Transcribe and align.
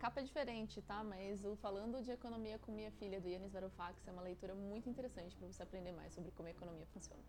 capa 0.00 0.20
é 0.20 0.22
diferente, 0.24 0.80
tá? 0.80 1.04
Mas 1.04 1.44
o 1.44 1.54
Falando 1.56 2.02
de 2.02 2.10
Economia 2.10 2.58
com 2.58 2.72
Minha 2.72 2.90
Filha, 2.92 3.20
do 3.20 3.28
Yannis 3.28 3.52
Varoufakis, 3.52 4.08
é 4.08 4.10
uma 4.10 4.22
leitura 4.22 4.54
muito 4.54 4.88
interessante 4.88 5.36
para 5.36 5.46
você 5.46 5.62
aprender 5.62 5.92
mais 5.92 6.14
sobre 6.14 6.30
como 6.30 6.48
a 6.48 6.50
economia 6.50 6.86
funciona. 6.86 7.22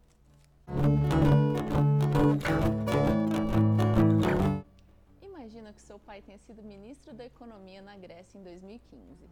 Imagina 5.22 5.74
que 5.74 5.82
seu 5.82 6.00
pai 6.00 6.22
tenha 6.22 6.38
sido 6.38 6.64
ministro 6.64 7.14
da 7.14 7.26
Economia 7.26 7.82
na 7.82 7.98
Grécia 7.98 8.38
em 8.38 8.44
2015. 8.44 9.30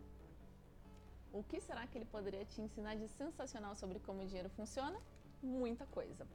O 1.32 1.42
que 1.42 1.62
será 1.62 1.88
que 1.88 1.98
ele 1.98 2.06
poderia 2.06 2.44
te 2.44 2.60
ensinar 2.60 2.96
de 2.96 3.08
sensacional 3.08 3.74
sobre 3.74 4.00
como 4.00 4.24
o 4.24 4.26
dinheiro 4.26 4.50
funciona? 4.50 5.00
Muita 5.42 5.86
coisa. 5.86 6.28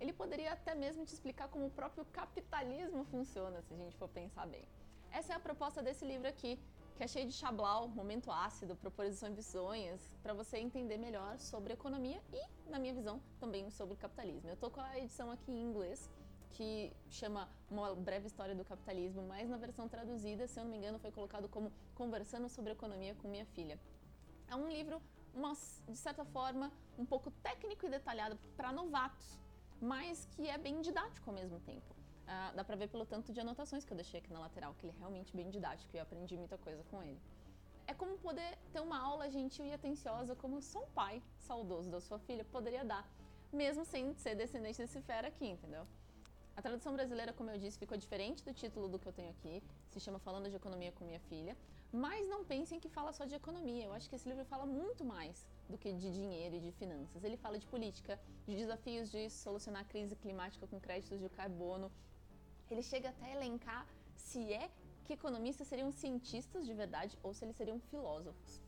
Ele 0.00 0.14
poderia 0.14 0.52
até 0.54 0.74
mesmo 0.74 1.04
te 1.04 1.12
explicar 1.12 1.48
como 1.48 1.66
o 1.66 1.70
próprio 1.70 2.06
capitalismo 2.06 3.04
funciona, 3.04 3.60
se 3.60 3.74
a 3.74 3.76
gente 3.76 3.96
for 3.96 4.08
pensar 4.08 4.46
bem. 4.46 4.64
Essa 5.12 5.32
é 5.32 5.36
a 5.36 5.40
proposta 5.40 5.82
desse 5.82 6.04
livro 6.04 6.28
aqui, 6.28 6.58
que 6.96 7.02
é 7.02 7.08
cheio 7.08 7.26
de 7.26 7.32
chablau, 7.32 7.88
momento 7.88 8.30
ácido, 8.30 8.76
proposições 8.76 9.32
bizonhas, 9.34 10.00
para 10.22 10.34
você 10.34 10.58
entender 10.58 10.98
melhor 10.98 11.38
sobre 11.38 11.72
economia 11.72 12.22
e, 12.32 12.70
na 12.70 12.78
minha 12.78 12.92
visão, 12.92 13.20
também 13.38 13.70
sobre 13.70 13.96
capitalismo. 13.96 14.48
Eu 14.50 14.56
tô 14.56 14.70
com 14.70 14.80
a 14.80 14.98
edição 14.98 15.30
aqui 15.30 15.50
em 15.50 15.62
inglês, 15.62 16.10
que 16.50 16.92
chama 17.08 17.48
Uma 17.70 17.94
Breve 17.94 18.26
História 18.26 18.54
do 18.54 18.64
Capitalismo, 18.64 19.22
mas 19.22 19.48
na 19.48 19.56
versão 19.56 19.88
traduzida, 19.88 20.46
se 20.46 20.58
eu 20.58 20.64
não 20.64 20.70
me 20.70 20.76
engano, 20.76 20.98
foi 20.98 21.10
colocado 21.10 21.48
como 21.48 21.72
Conversando 21.94 22.48
sobre 22.48 22.72
Economia 22.72 23.14
com 23.14 23.28
Minha 23.28 23.46
Filha. 23.46 23.78
É 24.48 24.56
um 24.56 24.68
livro, 24.68 25.00
uma, 25.34 25.52
de 25.88 25.96
certa 25.96 26.24
forma, 26.24 26.72
um 26.98 27.04
pouco 27.06 27.30
técnico 27.30 27.86
e 27.86 27.90
detalhado 27.90 28.36
para 28.56 28.72
novatos, 28.72 29.38
mas 29.80 30.26
que 30.32 30.48
é 30.48 30.58
bem 30.58 30.80
didático 30.80 31.30
ao 31.30 31.36
mesmo 31.36 31.60
tempo. 31.60 31.94
Uh, 32.28 32.54
dá 32.54 32.62
pra 32.62 32.76
ver 32.76 32.88
pelo 32.88 33.06
tanto 33.06 33.32
de 33.32 33.40
anotações 33.40 33.86
que 33.86 33.92
eu 33.92 33.96
deixei 33.96 34.20
aqui 34.20 34.30
na 34.30 34.38
lateral, 34.38 34.74
que 34.74 34.84
ele 34.84 34.92
é 34.94 34.98
realmente 34.98 35.34
bem 35.34 35.48
didático 35.48 35.96
e 35.96 35.98
eu 35.98 36.02
aprendi 36.02 36.36
muita 36.36 36.58
coisa 36.58 36.84
com 36.90 37.02
ele. 37.02 37.18
É 37.86 37.94
como 37.94 38.18
poder 38.18 38.58
ter 38.70 38.80
uma 38.80 38.98
aula 39.00 39.30
gentil 39.30 39.64
e 39.64 39.72
atenciosa 39.72 40.36
como 40.36 40.60
só 40.60 40.80
um 40.84 40.90
pai 40.90 41.22
saudoso 41.38 41.90
da 41.90 42.00
sua 42.02 42.18
filha 42.18 42.44
poderia 42.44 42.84
dar, 42.84 43.10
mesmo 43.50 43.82
sem 43.82 44.12
ser 44.12 44.34
descendente 44.34 44.76
desse 44.76 45.00
fera 45.00 45.28
aqui, 45.28 45.46
entendeu? 45.46 45.86
A 46.54 46.60
tradução 46.60 46.92
brasileira, 46.92 47.32
como 47.32 47.50
eu 47.50 47.56
disse, 47.56 47.78
ficou 47.78 47.96
diferente 47.96 48.44
do 48.44 48.52
título 48.52 48.88
do 48.88 48.98
que 48.98 49.06
eu 49.06 49.12
tenho 49.12 49.30
aqui, 49.30 49.62
se 49.90 49.98
chama 49.98 50.18
Falando 50.18 50.50
de 50.50 50.56
Economia 50.56 50.92
com 50.92 51.06
Minha 51.06 51.20
Filha, 51.20 51.56
mas 51.90 52.28
não 52.28 52.44
pensem 52.44 52.78
que 52.78 52.90
fala 52.90 53.10
só 53.12 53.24
de 53.24 53.34
economia, 53.34 53.84
eu 53.86 53.92
acho 53.94 54.06
que 54.10 54.16
esse 54.16 54.28
livro 54.28 54.44
fala 54.44 54.66
muito 54.66 55.02
mais 55.02 55.46
do 55.66 55.78
que 55.78 55.90
de 55.94 56.10
dinheiro 56.10 56.56
e 56.56 56.60
de 56.60 56.72
finanças. 56.72 57.24
Ele 57.24 57.38
fala 57.38 57.58
de 57.58 57.66
política, 57.66 58.20
de 58.46 58.54
desafios 58.54 59.10
de 59.10 59.30
solucionar 59.30 59.82
a 59.82 59.84
crise 59.84 60.14
climática 60.16 60.66
com 60.66 60.78
créditos 60.78 61.20
de 61.20 61.28
carbono, 61.30 61.90
ele 62.74 62.82
chega 62.82 63.08
até 63.10 63.26
a 63.26 63.34
elencar 63.36 63.86
se 64.16 64.52
é 64.52 64.70
que 65.04 65.12
economistas 65.14 65.66
seriam 65.66 65.90
cientistas 65.90 66.66
de 66.66 66.74
verdade 66.74 67.18
ou 67.22 67.32
se 67.32 67.44
eles 67.44 67.56
seriam 67.56 67.80
filósofos. 67.80 68.60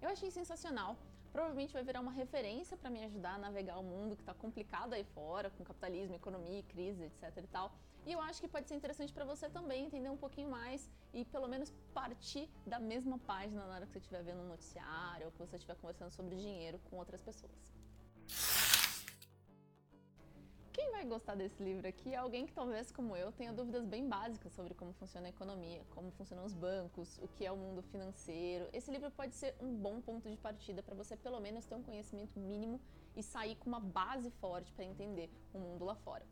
Eu 0.00 0.08
achei 0.08 0.30
sensacional. 0.30 0.96
Provavelmente 1.32 1.72
vai 1.72 1.82
virar 1.82 2.00
uma 2.00 2.12
referência 2.12 2.76
para 2.76 2.90
me 2.90 3.04
ajudar 3.04 3.34
a 3.34 3.38
navegar 3.38 3.78
o 3.78 3.82
mundo 3.82 4.16
que 4.16 4.22
está 4.22 4.34
complicado 4.34 4.94
aí 4.94 5.04
fora, 5.04 5.50
com 5.50 5.62
capitalismo, 5.62 6.14
economia, 6.16 6.62
crise, 6.64 7.04
etc 7.04 7.44
e 7.44 7.46
tal. 7.46 7.72
E 8.06 8.12
eu 8.12 8.20
acho 8.20 8.40
que 8.40 8.48
pode 8.48 8.68
ser 8.68 8.74
interessante 8.74 9.12
para 9.12 9.24
você 9.24 9.48
também 9.48 9.84
entender 9.86 10.08
um 10.08 10.16
pouquinho 10.16 10.50
mais 10.50 10.88
e 11.12 11.24
pelo 11.24 11.46
menos 11.46 11.72
partir 11.92 12.48
da 12.66 12.78
mesma 12.78 13.18
página 13.18 13.66
na 13.66 13.74
hora 13.74 13.86
que 13.86 13.92
você 13.92 13.98
estiver 13.98 14.22
vendo 14.22 14.40
um 14.40 14.48
noticiário 14.48 15.26
ou 15.26 15.32
que 15.32 15.38
você 15.38 15.56
estiver 15.56 15.76
conversando 15.76 16.10
sobre 16.10 16.34
dinheiro 16.34 16.80
com 16.88 16.96
outras 16.96 17.20
pessoas. 17.20 17.79
Vai 21.00 21.08
gostar 21.08 21.34
desse 21.34 21.62
livro 21.62 21.88
aqui 21.88 22.12
é 22.12 22.16
alguém 22.16 22.44
que 22.44 22.52
talvez, 22.52 22.92
como 22.92 23.16
eu, 23.16 23.32
tenha 23.32 23.54
dúvidas 23.54 23.86
bem 23.86 24.06
básicas 24.06 24.52
sobre 24.52 24.74
como 24.74 24.92
funciona 24.92 25.28
a 25.28 25.30
economia, 25.30 25.82
como 25.94 26.10
funcionam 26.10 26.44
os 26.44 26.52
bancos, 26.52 27.18
o 27.22 27.28
que 27.28 27.46
é 27.46 27.50
o 27.50 27.56
mundo 27.56 27.80
financeiro. 27.80 28.68
Esse 28.70 28.90
livro 28.90 29.10
pode 29.10 29.34
ser 29.34 29.54
um 29.62 29.74
bom 29.74 29.98
ponto 30.02 30.28
de 30.28 30.36
partida 30.36 30.82
para 30.82 30.94
você, 30.94 31.16
pelo 31.16 31.40
menos, 31.40 31.64
ter 31.64 31.74
um 31.74 31.82
conhecimento 31.82 32.38
mínimo 32.38 32.78
e 33.16 33.22
sair 33.22 33.56
com 33.56 33.70
uma 33.70 33.80
base 33.80 34.28
forte 34.42 34.74
para 34.74 34.84
entender 34.84 35.30
o 35.54 35.58
mundo 35.58 35.86
lá 35.86 35.94
fora. 35.94 36.26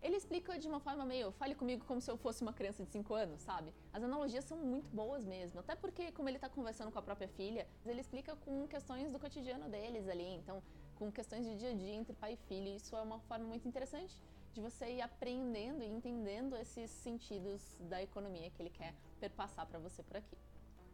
Ele 0.00 0.14
explica 0.14 0.56
de 0.60 0.68
uma 0.68 0.78
forma 0.78 1.04
meio, 1.04 1.32
fale 1.32 1.56
comigo 1.56 1.84
como 1.84 2.00
se 2.00 2.08
eu 2.08 2.16
fosse 2.16 2.40
uma 2.42 2.52
criança 2.52 2.84
de 2.84 2.92
5 2.92 3.14
anos, 3.14 3.40
sabe? 3.40 3.74
As 3.92 4.00
analogias 4.04 4.44
são 4.44 4.58
muito 4.58 4.88
boas 4.90 5.24
mesmo, 5.24 5.58
até 5.58 5.74
porque 5.74 6.12
como 6.12 6.28
ele 6.28 6.36
está 6.36 6.48
conversando 6.48 6.92
com 6.92 6.98
a 7.00 7.02
própria 7.02 7.26
filha, 7.26 7.66
ele 7.84 8.00
explica 8.00 8.36
com 8.36 8.68
questões 8.68 9.10
do 9.10 9.18
cotidiano 9.18 9.68
deles 9.68 10.06
ali, 10.06 10.28
então 10.36 10.62
com 11.04 11.12
questões 11.12 11.44
de 11.44 11.54
dia 11.56 11.70
a 11.70 11.74
dia 11.74 11.94
entre 11.94 12.14
pai 12.14 12.32
e 12.32 12.36
filho. 12.48 12.68
Isso 12.74 12.96
é 12.96 13.02
uma 13.02 13.18
forma 13.20 13.44
muito 13.44 13.68
interessante 13.68 14.18
de 14.54 14.60
você 14.60 14.86
ir 14.86 15.02
aprendendo 15.02 15.82
e 15.82 15.86
entendendo 15.86 16.56
esses 16.56 16.90
sentidos 16.90 17.60
da 17.80 18.02
economia 18.02 18.50
que 18.50 18.62
ele 18.62 18.70
quer 18.70 18.94
perpassar 19.20 19.66
para 19.66 19.78
você 19.78 20.02
por 20.02 20.16
aqui. 20.16 20.38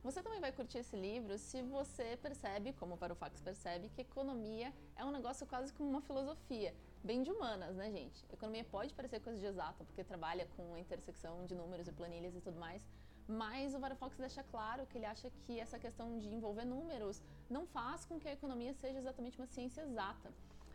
Você 0.02 0.20
também 0.22 0.40
vai 0.40 0.50
curtir 0.50 0.78
esse 0.78 0.96
livro 0.96 1.38
se 1.38 1.62
você 1.62 2.16
percebe, 2.16 2.72
como 2.72 2.94
o 2.94 2.96
Varoufakis 2.96 3.40
percebe, 3.40 3.88
que 3.90 4.00
economia 4.00 4.72
é 4.96 5.04
um 5.04 5.12
negócio 5.12 5.46
quase 5.46 5.72
como 5.74 5.88
uma 5.88 6.00
filosofia, 6.00 6.74
bem 7.04 7.22
de 7.22 7.30
humanas, 7.30 7.76
né, 7.76 7.90
gente? 7.92 8.24
Economia 8.32 8.64
pode 8.64 8.94
parecer 8.94 9.20
coisa 9.20 9.38
de 9.38 9.46
exata, 9.46 9.84
porque 9.84 10.02
trabalha 10.02 10.48
com 10.56 10.74
a 10.74 10.80
intersecção 10.80 11.46
de 11.46 11.54
números 11.54 11.86
e 11.86 11.92
planilhas 11.92 12.34
e 12.34 12.40
tudo 12.40 12.58
mais, 12.58 12.82
mas 13.30 13.74
o 13.74 13.78
Varoufakis 13.78 14.18
deixa 14.18 14.42
claro 14.42 14.86
que 14.86 14.98
ele 14.98 15.06
acha 15.06 15.30
que 15.46 15.58
essa 15.58 15.78
questão 15.78 16.18
de 16.18 16.28
envolver 16.28 16.64
números 16.64 17.22
não 17.48 17.66
faz 17.66 18.04
com 18.04 18.18
que 18.18 18.28
a 18.28 18.32
economia 18.32 18.74
seja 18.74 18.98
exatamente 18.98 19.38
uma 19.38 19.46
ciência 19.46 19.82
exata. 19.82 20.32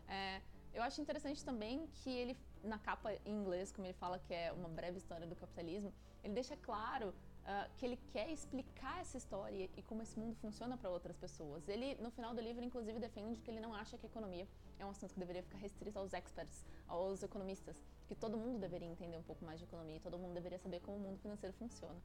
É, 0.08 0.40
eu 0.72 0.82
acho 0.82 1.00
interessante 1.00 1.44
também 1.44 1.86
que 1.98 2.10
ele, 2.10 2.36
na 2.62 2.78
capa 2.78 3.12
em 3.24 3.34
inglês, 3.40 3.72
como 3.72 3.86
ele 3.86 3.94
fala 3.94 4.18
que 4.18 4.32
é 4.32 4.52
uma 4.52 4.68
breve 4.68 4.98
história 4.98 5.26
do 5.26 5.36
capitalismo, 5.36 5.92
ele 6.24 6.34
deixa 6.34 6.56
claro 6.56 7.08
uh, 7.10 7.70
que 7.76 7.86
ele 7.86 7.98
quer 8.12 8.30
explicar 8.30 9.00
essa 9.00 9.16
história 9.16 9.70
e 9.76 9.82
como 9.82 10.02
esse 10.02 10.18
mundo 10.18 10.34
funciona 10.36 10.76
para 10.76 10.90
outras 10.90 11.16
pessoas. 11.16 11.68
Ele, 11.68 11.94
no 11.96 12.10
final 12.10 12.34
do 12.34 12.40
livro, 12.40 12.64
inclusive, 12.64 12.98
defende 12.98 13.40
que 13.40 13.50
ele 13.50 13.60
não 13.60 13.72
acha 13.74 13.96
que 13.96 14.06
a 14.06 14.08
economia 14.08 14.46
é 14.78 14.84
um 14.84 14.90
assunto 14.90 15.14
que 15.14 15.20
deveria 15.20 15.42
ficar 15.42 15.58
restrito 15.58 15.98
aos 15.98 16.12
experts, 16.12 16.66
aos 16.86 17.22
economistas, 17.22 17.82
que 18.06 18.14
todo 18.14 18.36
mundo 18.36 18.58
deveria 18.58 18.88
entender 18.88 19.16
um 19.16 19.22
pouco 19.22 19.44
mais 19.44 19.58
de 19.58 19.64
economia 19.64 19.96
e 19.96 20.00
todo 20.00 20.18
mundo 20.18 20.34
deveria 20.34 20.58
saber 20.58 20.80
como 20.80 20.96
o 20.96 21.00
mundo 21.00 21.18
financeiro 21.18 21.54
funciona. 21.54 21.96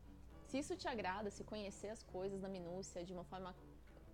Se 0.51 0.59
isso 0.59 0.75
te 0.75 0.85
agrada, 0.85 1.31
se 1.31 1.45
conhecer 1.45 1.88
as 1.88 2.03
coisas 2.03 2.41
na 2.41 2.50
minúcia 2.50 3.06
de 3.06 3.13
uma 3.13 3.23
forma 3.23 3.56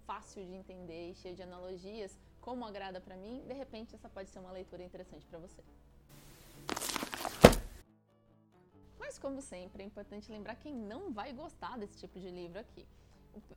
fácil 0.06 0.46
de 0.46 0.54
entender 0.54 1.10
e 1.10 1.16
cheia 1.16 1.34
de 1.34 1.42
analogias, 1.42 2.16
como 2.40 2.64
agrada 2.64 3.02
para 3.02 3.18
mim, 3.18 3.44
de 3.48 3.56
repente 3.56 3.96
essa 3.96 4.08
pode 4.08 4.30
ser 4.30 4.38
uma 4.38 4.52
leitura 4.52 4.84
interessante 4.84 5.26
para 5.26 5.40
você. 5.40 5.64
Mas 9.00 9.18
como 9.18 9.42
sempre, 9.42 9.82
é 9.82 9.86
importante 9.88 10.32
lembrar 10.32 10.58
quem 10.58 10.76
não 10.76 11.12
vai 11.12 11.34
gostar 11.34 11.76
desse 11.76 11.98
tipo 11.98 12.20
de 12.20 12.30
livro 12.30 12.60
aqui. 12.60 12.86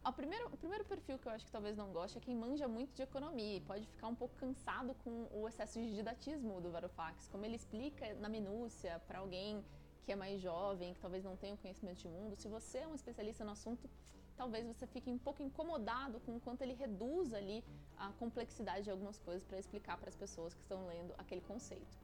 O, 0.02 0.12
primeiro, 0.14 0.46
o 0.46 0.56
primeiro 0.56 0.84
perfil 0.86 1.18
que 1.18 1.28
eu 1.28 1.32
acho 1.32 1.44
que 1.44 1.52
talvez 1.52 1.76
não 1.76 1.92
goste 1.92 2.16
é 2.16 2.20
quem 2.22 2.34
manja 2.34 2.66
muito 2.66 2.94
de 2.94 3.02
economia 3.02 3.58
e 3.58 3.60
pode 3.60 3.86
ficar 3.86 4.08
um 4.08 4.14
pouco 4.14 4.34
cansado 4.36 4.94
com 5.04 5.28
o 5.30 5.46
excesso 5.46 5.78
de 5.78 5.94
didatismo 5.94 6.62
do 6.62 6.70
Varoufakis, 6.70 7.28
como 7.28 7.44
ele 7.44 7.56
explica 7.56 8.14
na 8.14 8.28
minúcia 8.30 8.98
para 9.06 9.18
alguém 9.18 9.62
que 10.04 10.12
é 10.12 10.16
mais 10.16 10.40
jovem, 10.40 10.94
que 10.94 11.00
talvez 11.00 11.24
não 11.24 11.36
tenha 11.36 11.56
conhecimento 11.56 11.98
de 11.98 12.08
mundo, 12.08 12.36
se 12.36 12.48
você 12.48 12.78
é 12.78 12.86
um 12.86 12.94
especialista 12.94 13.44
no 13.44 13.52
assunto, 13.52 13.88
talvez 14.36 14.66
você 14.66 14.86
fique 14.86 15.10
um 15.10 15.18
pouco 15.18 15.42
incomodado 15.42 16.18
com 16.20 16.36
o 16.36 16.40
quanto 16.40 16.62
ele 16.62 16.72
reduz 16.72 17.34
ali 17.34 17.62
a 17.96 18.10
complexidade 18.12 18.84
de 18.84 18.90
algumas 18.90 19.18
coisas 19.18 19.44
para 19.44 19.58
explicar 19.58 19.98
para 19.98 20.08
as 20.08 20.16
pessoas 20.16 20.54
que 20.54 20.62
estão 20.62 20.86
lendo 20.86 21.14
aquele 21.18 21.42
conceito. 21.42 21.98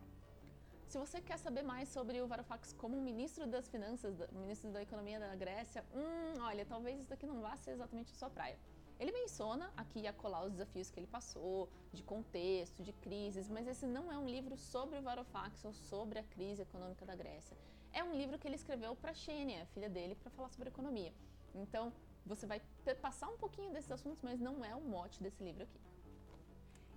Se 0.86 0.98
você 0.98 1.20
quer 1.20 1.38
saber 1.38 1.62
mais 1.62 1.88
sobre 1.88 2.20
o 2.20 2.26
Varoufakis 2.28 2.72
como 2.74 3.00
ministro 3.00 3.46
das 3.46 3.68
finanças, 3.68 4.14
ministro 4.32 4.70
da 4.70 4.82
economia 4.82 5.18
da 5.18 5.34
Grécia, 5.34 5.84
hum, 5.94 6.40
olha, 6.42 6.64
talvez 6.64 7.00
isso 7.00 7.08
daqui 7.08 7.26
não 7.26 7.40
vá 7.40 7.56
ser 7.56 7.72
exatamente 7.72 8.12
a 8.12 8.14
sua 8.14 8.30
praia. 8.30 8.58
Ele 9.00 9.12
menciona 9.12 9.72
aqui 9.76 10.00
e 10.00 10.06
acolá 10.06 10.44
os 10.44 10.52
desafios 10.52 10.90
que 10.90 11.00
ele 11.00 11.06
passou, 11.06 11.68
de 11.92 12.02
contexto, 12.02 12.82
de 12.82 12.92
crises, 12.92 13.48
mas 13.48 13.66
esse 13.66 13.86
não 13.86 14.12
é 14.12 14.16
um 14.16 14.28
livro 14.28 14.56
sobre 14.56 14.98
o 14.98 15.02
Varoufakis 15.02 15.64
ou 15.64 15.72
sobre 15.72 16.18
a 16.18 16.22
crise 16.22 16.62
econômica 16.62 17.04
da 17.04 17.16
Grécia 17.16 17.56
é 17.98 18.04
um 18.04 18.14
livro 18.20 18.38
que 18.38 18.46
ele 18.46 18.56
escreveu 18.62 18.94
para 18.94 19.12
Xênia, 19.14 19.62
a 19.62 19.66
filha 19.74 19.88
dele, 19.88 20.14
para 20.14 20.30
falar 20.36 20.50
sobre 20.50 20.68
economia. 20.68 21.12
Então, 21.54 21.84
você 22.30 22.44
vai 22.46 22.60
passar 23.00 23.28
um 23.34 23.38
pouquinho 23.38 23.72
desses 23.72 23.90
assuntos, 23.90 24.22
mas 24.22 24.38
não 24.38 24.62
é 24.62 24.74
o 24.74 24.82
mote 24.94 25.22
desse 25.22 25.42
livro 25.42 25.62
aqui. 25.62 25.80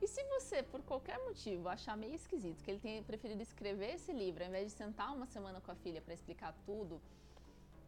E 0.01 0.07
se 0.07 0.21
você, 0.33 0.61
por 0.61 0.81
qualquer 0.81 1.17
motivo, 1.19 1.69
achar 1.69 1.95
meio 1.95 2.15
esquisito 2.15 2.63
que 2.63 2.71
ele 2.71 2.79
tenha 2.79 3.01
preferido 3.01 3.41
escrever 3.41 3.91
esse 3.95 4.11
livro 4.11 4.43
ao 4.43 4.49
invés 4.49 4.71
de 4.71 4.77
sentar 4.77 5.13
uma 5.15 5.25
semana 5.25 5.61
com 5.61 5.71
a 5.71 5.75
filha 5.75 6.01
para 6.01 6.13
explicar 6.13 6.53
tudo, 6.65 7.01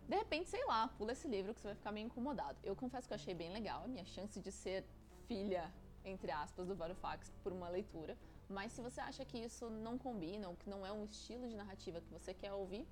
de 0.08 0.16
repente, 0.16 0.50
sei 0.50 0.64
lá, 0.66 0.88
pula 0.98 1.12
esse 1.12 1.28
livro 1.28 1.54
que 1.54 1.60
você 1.62 1.68
vai 1.68 1.76
ficar 1.76 1.92
meio 1.92 2.06
incomodado. 2.06 2.58
Eu 2.64 2.76
confesso 2.76 3.08
que 3.08 3.14
eu 3.14 3.16
achei 3.16 3.34
bem 3.34 3.52
legal 3.52 3.84
a 3.84 3.88
minha 3.88 4.06
chance 4.06 4.40
de 4.40 4.52
ser 4.52 4.86
filha, 5.28 5.70
entre 6.04 6.32
aspas, 6.32 6.68
do 6.68 6.76
Varoufakis 6.76 7.30
por 7.44 7.52
uma 7.52 7.70
leitura. 7.70 8.18
Mas 8.52 8.74
se 8.74 8.82
você 8.82 9.00
acha 9.00 9.24
que 9.24 9.38
isso 9.38 9.70
não 9.70 9.98
combina 9.98 10.50
ou 10.50 10.56
que 10.56 10.70
não 10.70 10.86
é 10.86 10.92
um 10.92 11.06
estilo 11.06 11.48
de 11.48 11.56
narrativa 11.56 12.02
que 12.02 12.12
você 12.12 12.34
quer 12.34 12.54
ouvir, 12.54 12.86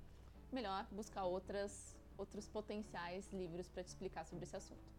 melhor 0.50 0.86
buscar 0.90 1.24
outras, 1.24 1.96
outros 2.16 2.48
potenciais 2.48 3.30
livros 3.32 3.68
para 3.68 3.84
te 3.84 3.88
explicar 3.88 4.24
sobre 4.24 4.44
esse 4.44 4.56
assunto. 4.56 4.90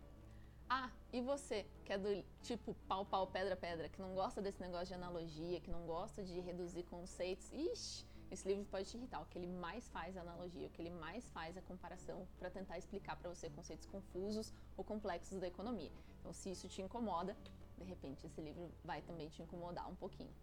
Ah, 0.70 0.90
e 1.12 1.20
você, 1.20 1.66
que 1.84 1.92
é 1.92 1.98
do 1.98 2.24
tipo 2.44 2.74
pau, 2.88 3.06
pau, 3.06 3.28
pedra, 3.28 3.58
pedra, 3.58 3.90
que 3.90 4.00
não 4.00 4.14
gosta 4.14 4.42
desse 4.42 4.62
negócio 4.62 4.88
de 4.88 4.94
analogia, 4.94 5.60
que 5.60 5.70
não 5.70 5.86
gosta 5.86 6.24
de 6.24 6.40
reduzir 6.40 6.84
conceitos, 6.84 7.52
ixi, 7.52 8.06
esse 8.32 8.48
livro 8.48 8.64
pode 8.66 8.90
te 8.90 8.96
irritar. 8.96 9.22
O 9.22 9.26
que 9.26 9.38
ele 9.38 9.48
mais 9.48 9.90
faz 9.90 10.16
a 10.16 10.22
analogia, 10.22 10.68
o 10.68 10.70
que 10.70 10.82
ele 10.82 10.90
mais 10.92 11.30
faz 11.32 11.58
a 11.58 11.62
comparação 11.62 12.26
para 12.40 12.50
tentar 12.50 12.78
explicar 12.78 13.18
para 13.18 13.30
você 13.30 13.50
conceitos 13.50 13.86
confusos 13.88 14.54
ou 14.78 14.84
complexos 14.86 15.38
da 15.40 15.48
economia. 15.48 15.92
Então, 16.20 16.32
se 16.32 16.50
isso 16.50 16.70
te 16.70 16.82
incomoda, 16.82 17.36
de 17.82 17.90
repente 17.90 18.26
esse 18.26 18.42
livro 18.42 18.72
vai 18.84 19.02
também 19.02 19.30
te 19.30 19.42
incomodar 19.42 19.90
um 19.90 19.96
pouquinho. 19.96 20.34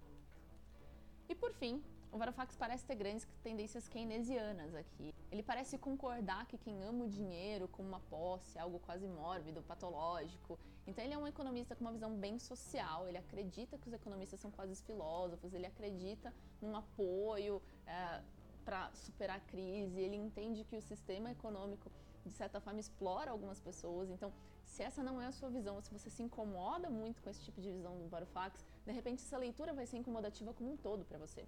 E 1.28 1.34
por 1.34 1.52
fim, 1.52 1.82
o 2.10 2.16
Varoufakis 2.16 2.56
parece 2.56 2.84
ter 2.86 2.94
grandes 2.94 3.26
tendências 3.42 3.86
keynesianas 3.86 4.74
aqui. 4.74 5.14
Ele 5.30 5.42
parece 5.42 5.76
concordar 5.76 6.46
que 6.46 6.56
quem 6.56 6.82
ama 6.82 7.04
o 7.04 7.08
dinheiro 7.08 7.68
como 7.68 7.88
uma 7.88 8.00
posse, 8.00 8.58
algo 8.58 8.78
quase 8.78 9.06
mórbido, 9.06 9.62
patológico. 9.62 10.58
Então 10.86 11.04
ele 11.04 11.12
é 11.12 11.18
um 11.18 11.26
economista 11.26 11.76
com 11.76 11.84
uma 11.84 11.92
visão 11.92 12.16
bem 12.16 12.38
social, 12.38 13.06
ele 13.06 13.18
acredita 13.18 13.76
que 13.76 13.88
os 13.88 13.92
economistas 13.92 14.40
são 14.40 14.50
quase 14.50 14.74
filósofos, 14.82 15.52
ele 15.52 15.66
acredita 15.66 16.32
num 16.62 16.74
apoio 16.74 17.60
é, 17.86 18.22
para 18.64 18.90
superar 18.94 19.36
a 19.36 19.40
crise, 19.40 20.00
ele 20.00 20.16
entende 20.16 20.64
que 20.64 20.76
o 20.76 20.80
sistema 20.80 21.30
econômico 21.30 21.90
de 22.28 22.34
certa 22.34 22.60
forma 22.60 22.78
explora 22.78 23.30
algumas 23.30 23.60
pessoas. 23.60 24.10
Então, 24.10 24.32
se 24.64 24.82
essa 24.82 25.02
não 25.02 25.20
é 25.20 25.26
a 25.26 25.32
sua 25.32 25.50
visão, 25.50 25.80
se 25.80 25.90
você 25.90 26.10
se 26.10 26.22
incomoda 26.22 26.88
muito 26.88 27.22
com 27.22 27.30
esse 27.30 27.42
tipo 27.42 27.60
de 27.60 27.70
visão 27.70 27.98
do 27.98 28.08
Varoufakis, 28.08 28.64
de 28.86 28.92
repente 28.92 29.22
essa 29.22 29.38
leitura 29.38 29.72
vai 29.72 29.86
ser 29.86 29.96
incomodativa 29.96 30.52
como 30.52 30.72
um 30.72 30.76
todo 30.76 31.04
para 31.04 31.18
você. 31.18 31.46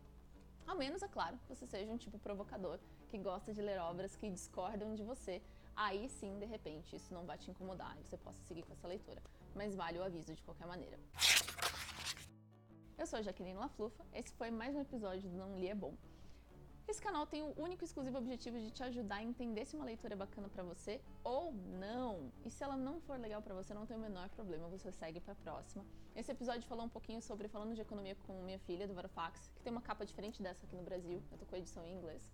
A 0.67 0.75
menos, 0.75 1.03
é 1.03 1.09
claro, 1.09 1.37
que 1.38 1.49
você 1.49 1.67
seja 1.67 1.91
um 1.91 1.97
tipo 1.97 2.19
provocador 2.19 2.79
que 3.09 3.19
gosta 3.19 3.53
de 3.53 3.61
ler 3.61 3.79
obras 3.81 4.17
que 4.17 4.31
discordam 4.31 4.94
de 4.94 5.03
você. 5.03 5.43
Aí 5.75 6.09
sim, 6.09 6.38
de 6.38 6.47
repente, 6.47 6.94
isso 6.97 7.12
não 7.12 7.25
vai 7.25 7.38
te 7.38 7.50
incomodar 7.50 7.97
e 7.99 8.05
você 8.05 8.17
possa 8.17 8.41
seguir 8.44 8.62
com 8.62 8.73
essa 8.73 8.87
leitura. 8.87 9.23
Mas 9.55 9.75
vale 9.75 9.99
o 9.99 10.03
aviso 10.03 10.32
de 10.32 10.43
qualquer 10.43 10.67
maneira. 10.67 10.99
Eu 12.97 13.06
sou 13.06 13.19
a 13.19 13.23
Jaqueline 13.23 13.59
Laflufa, 13.59 14.05
esse 14.12 14.32
foi 14.35 14.50
mais 14.50 14.75
um 14.75 14.81
episódio 14.81 15.29
do 15.29 15.37
Não 15.37 15.59
Li 15.59 15.69
é 15.69 15.75
Bom. 15.75 15.94
Esse 16.90 17.00
canal 17.00 17.25
tem 17.25 17.40
o 17.40 17.54
único 17.56 17.84
e 17.84 17.87
exclusivo 17.87 18.19
objetivo 18.19 18.58
de 18.58 18.69
te 18.69 18.82
ajudar 18.82 19.19
a 19.19 19.22
entender 19.22 19.64
se 19.64 19.76
uma 19.76 19.84
leitura 19.84 20.14
é 20.14 20.16
bacana 20.16 20.48
para 20.48 20.64
você 20.64 21.00
ou 21.22 21.52
não. 21.52 22.32
E 22.44 22.50
se 22.50 22.64
ela 22.64 22.76
não 22.76 23.00
for 23.00 23.16
legal 23.16 23.40
para 23.40 23.54
você, 23.54 23.72
não 23.72 23.87
tem 23.87 23.96
o 23.96 24.00
menor 24.00 24.28
problema, 24.31 24.66
você 24.66 24.90
segue 24.90 25.20
para 25.20 25.37
próxima. 25.37 25.84
Esse 26.16 26.32
episódio 26.32 26.66
falou 26.66 26.84
um 26.84 26.88
pouquinho 26.88 27.22
sobre 27.22 27.46
falando 27.46 27.76
de 27.76 27.81
economia 27.81 28.16
com 28.26 28.42
minha 28.42 28.58
filha 28.58 28.88
do 28.88 28.94
Varofax, 28.94 29.52
que 29.54 29.62
tem 29.62 29.70
uma 29.70 29.81
capa 29.81 30.04
diferente 30.04 30.42
dessa 30.42 30.66
aqui 30.66 30.75
no 30.75 30.82
Brasil. 30.82 31.22
Eu 31.31 31.38
tô 31.38 31.46
com 31.46 31.54
a 31.54 31.58
edição 31.58 31.87
em 31.87 31.94
inglês. 31.94 32.28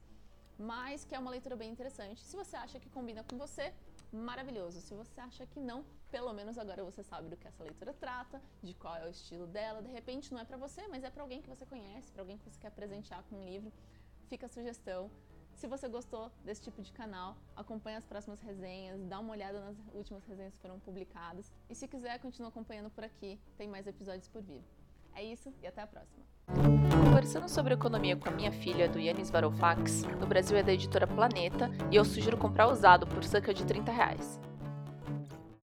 Mas 0.59 1.05
que 1.05 1.15
é 1.15 1.19
uma 1.19 1.31
leitura 1.31 1.55
bem 1.55 1.71
interessante. 1.71 2.25
Se 2.25 2.35
você 2.35 2.57
acha 2.57 2.81
que 2.81 2.89
combina 2.89 3.23
com 3.25 3.37
você, 3.37 3.75
maravilhoso. 4.11 4.81
Se 4.81 4.95
você 4.95 5.21
acha 5.21 5.45
que 5.45 5.61
não, 5.61 5.85
pelo 6.11 6.33
menos 6.33 6.57
agora 6.57 6.83
você 6.83 7.03
sabe 7.03 7.29
do 7.29 7.37
que 7.37 7.47
essa 7.47 7.63
leitura 7.63 7.93
trata, 7.93 8.41
de 8.63 8.73
qual 8.73 8.97
é 8.97 9.05
o 9.05 9.11
estilo 9.11 9.47
dela. 9.47 9.83
De 9.83 9.91
repente 9.91 10.33
não 10.33 10.41
é 10.41 10.47
para 10.47 10.57
você, 10.57 10.89
mas 10.89 11.05
é 11.05 11.11
para 11.11 11.23
alguém 11.23 11.43
que 11.43 11.49
você 11.51 11.67
conhece, 11.67 12.11
para 12.11 12.23
alguém 12.23 12.39
que 12.39 12.45
você 12.49 12.59
quer 12.59 12.71
presentear 12.71 13.23
com 13.25 13.37
um 13.37 13.45
livro 13.45 13.71
fica 14.27 14.47
a 14.47 14.49
sugestão. 14.49 15.11
Se 15.55 15.67
você 15.67 15.89
gostou 15.89 16.31
desse 16.45 16.61
tipo 16.61 16.83
de 16.83 16.93
canal, 16.93 17.35
acompanhe 17.57 17.97
as 17.97 18.05
próximas 18.05 18.41
resenhas, 18.41 19.03
dá 19.05 19.19
uma 19.19 19.33
olhada 19.33 19.59
nas 19.61 19.77
últimas 19.95 20.23
resenhas 20.27 20.55
que 20.55 20.61
foram 20.61 20.79
publicadas. 20.79 21.51
E 21.71 21.75
se 21.75 21.89
quiser, 21.89 22.19
continue 22.19 22.49
acompanhando 22.49 22.91
por 22.91 23.03
aqui, 23.03 23.41
tem 23.57 23.67
mais 23.67 23.87
episódios 23.87 24.29
por 24.29 24.43
vir. 24.43 24.63
É 25.15 25.25
isso 25.25 25.53
e 25.63 25.67
até 25.67 25.81
a 25.81 25.87
próxima. 25.87 26.23
Conversando 27.03 27.49
sobre 27.49 27.73
economia 27.73 28.17
com 28.17 28.29
a 28.29 28.33
minha 28.33 28.53
filha, 28.53 28.87
do 28.87 29.01
Yannis 29.01 29.31
Varoufakis, 29.31 30.03
no 30.21 30.27
Brasil 30.27 30.59
é 30.59 30.63
da 30.63 30.75
editora 30.75 31.07
Planeta 31.07 31.71
e 31.91 31.97
eu 31.97 32.05
sugiro 32.05 32.37
comprar 32.37 32.69
usado 32.69 33.07
por 33.07 33.25
cerca 33.25 33.55
de 33.55 33.65
30 33.65 33.91
reais. 33.91 34.39